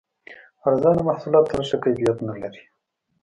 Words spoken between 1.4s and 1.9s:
تل ښه